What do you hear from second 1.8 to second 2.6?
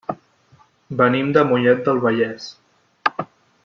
del Vallès.